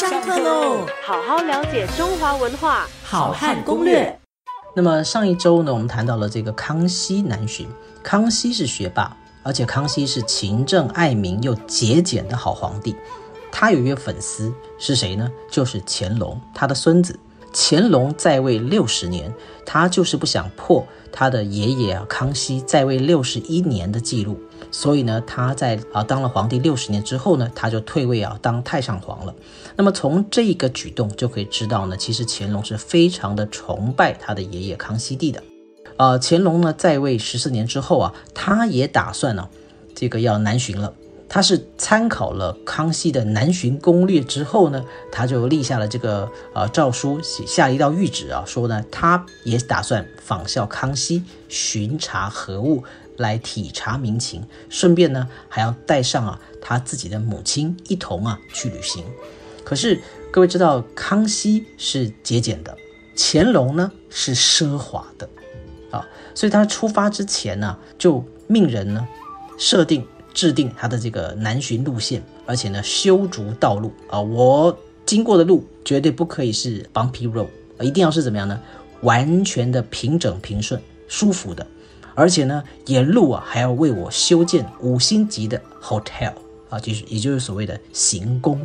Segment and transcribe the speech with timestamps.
[0.00, 0.86] 上课喽！
[1.04, 4.18] 好好了解中华文化，好汉攻略。
[4.74, 7.68] 那么上一周呢，我们谈到了这个康熙南巡。
[8.02, 12.96] 康熙是学霸，而且康熙是勤政爱民又节俭的好皇帝。
[13.52, 15.30] 他有一位粉丝是谁呢？
[15.50, 17.20] 就是乾隆，他的孙子。
[17.52, 19.30] 乾隆在位六十年，
[19.66, 20.82] 他就是不想破
[21.12, 24.40] 他的爷爷啊康熙在位六十一年的记录，
[24.70, 29.34] 所以呢，他在啊当了皇帝六十年之后呢，他就退位啊当太上皇了。
[29.76, 35.42] 那么从这个举动就可以知道呢，其实乾隆是非常的崇拜他的爷爷康熙帝的。
[35.96, 39.48] 呃，乾隆呢在位十四年之后啊，他也打算呢
[39.94, 40.92] 这个要南巡了。
[41.32, 52.82] 他是参考了康熙的南巡攻略之后呢，他就立下了这个呃诏书，写下一道谕旨啊，说呢，他也打算仿效康熙巡查河务，
[53.20, 59.04] 来体察民情，顺便呢还要带上啊他自己的母亲一同啊去旅行。
[59.64, 62.76] 可是各位知道，康熙是节俭的，
[63.16, 65.28] 乾隆呢是奢华的，
[65.90, 69.06] 啊，所以他出发之前呢，就命人呢
[69.56, 70.04] 设定。
[70.32, 77.48] 制定他的这个南巡路线，而且呢修筑道路啊，我经过的路绝对不可以是 bumpy road，
[77.80, 78.58] 一定要是怎么样呢？
[79.02, 81.66] 完全的平整平顺、舒服的，
[82.14, 86.32] 而且呢沿路啊还要为我修建五星级的 hotel
[86.68, 88.60] 啊，就是也就是所谓的行宫。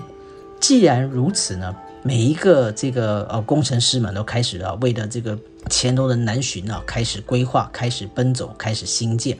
[0.59, 5.37] 既然如此呢，每一个这个呃工程师们都开始啊为了这个
[5.69, 9.37] 乾隆的南巡啊开始规划、开始奔走、开始兴建。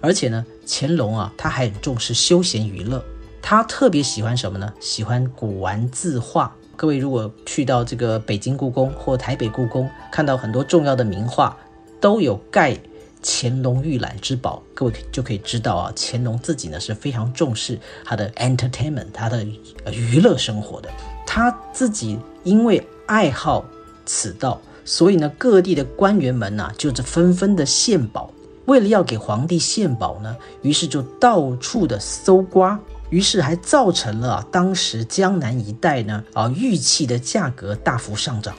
[0.00, 3.02] 而且呢，乾隆啊，他还很重视休闲娱乐，
[3.42, 4.72] 他特别喜欢什么呢？
[4.78, 6.54] 喜欢古玩字画。
[6.76, 11.56] 各位如果去到这个北京故宫或台北故宫，看到很多重要的名画，
[12.00, 12.78] 都有盖
[13.22, 19.44] 乾隆御览之宝，各位就可以知道啊，乾隆自己呢是非常重视他的 entertainment，他的
[19.92, 20.88] 娱乐生活的。
[21.26, 23.64] 他自己因为爱好
[24.06, 28.30] 此道，所以呢，各地的官员们呐，就是纷纷的献宝。
[28.64, 32.78] 为了要给皇帝献宝呢，于是就到处的搜刮，
[33.08, 38.54] 于是还造成了当时江南一带呢啊玉器的价格大幅上涨，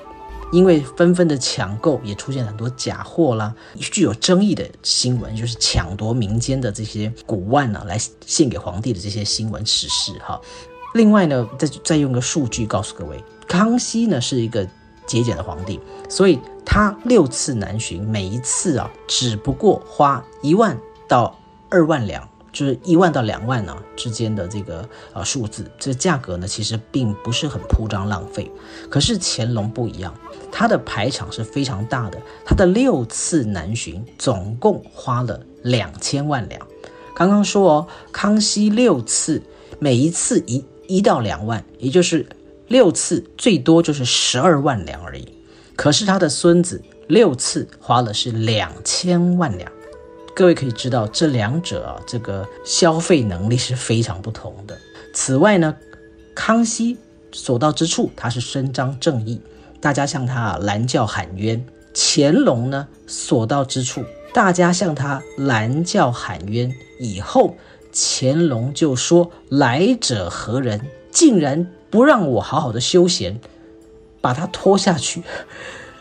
[0.51, 10.39] 因为纷纷的抢购，也出现很多假货啦，具有争议的新闻就是抢夺民间的这些古玩呢，来献给皇帝的这些新闻史事哈。
[10.93, 14.67] 另外呢，再再用个数据告诉各位，康熙呢是一个。
[15.07, 21.35] 节俭的皇帝，所以他六次南巡，每一次啊，只不过花一万到
[21.67, 28.51] 二万两，就是一万到两万呢之间的这个呃数字，这价格呢其实并不是很铺张浪费。
[28.89, 30.13] 可是乾隆不一样，
[30.51, 36.65] 他的排场是非常大的，他的六次南巡总共花了两千万两。
[37.15, 39.41] 刚刚说哦，康熙六次，
[39.79, 42.25] 每一次一一到两万，也就是。
[42.69, 45.27] 六次最多就是十二万两而已，
[45.75, 49.71] 可是他的孙子六次花了是两千万两，
[50.39, 54.77] 各位可以知道这两者啊，这个消费能力是非常不同的。
[55.13, 55.75] 此外呢，
[56.33, 56.97] 康熙
[57.33, 59.41] 所到之处他是伸张正义，
[59.81, 61.59] 大家向他啊拦轿喊冤；
[61.93, 67.57] 乾隆呢所到之处，大家向他拦轿喊冤以后，
[67.91, 70.79] 乾隆就说：“来者何人？
[71.11, 73.41] 竟然！”不让我好好的休闲，
[74.21, 75.21] 把他拖下去，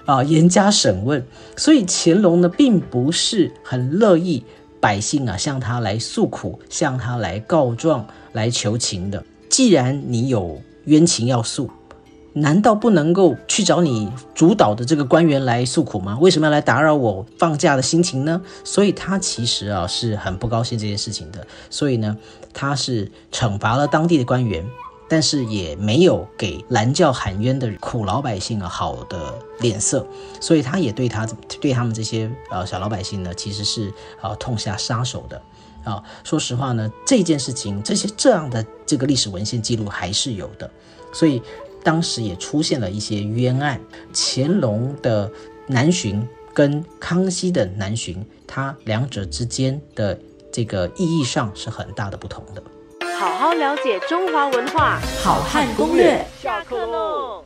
[0.08, 1.22] 啊，严加审问。
[1.54, 4.42] 所以乾隆呢，并不是很乐意
[4.80, 9.22] 百姓啊向他来诉苦，向他来告状、来求情的。
[9.50, 11.70] 既然你有冤情要诉，
[12.32, 16.16] 难道不能够去找你主导的这个官员来诉苦吗？
[16.18, 18.40] 为什么要来打扰我放假的心情呢？
[18.64, 21.46] 所以他其实啊是很不高兴这件事情的。
[21.68, 22.16] 所以呢，
[22.54, 24.64] 他是惩罚了当地的官员。
[25.08, 30.06] 但是也没有给拦轿喊冤的苦老百姓啊好的脸色，
[30.40, 31.26] 所以他也对他
[31.60, 35.42] 对他们这些呃小老百姓呢，其实是啊痛下杀手的
[35.82, 36.02] 啊。
[36.24, 40.70] 说实话呢，这件事情这些这样的这个历史文献记录还是有的，
[41.12, 41.42] 所以
[41.82, 43.80] 当时也出现了一些冤案。
[44.12, 45.30] 乾隆的
[45.66, 50.18] 南巡跟康熙的南巡，它两者之间的
[50.52, 52.62] 这个意义上是很大的不同的。
[53.18, 56.24] 好好了解中华文化，好汉攻略。
[56.40, 57.44] 下课喽。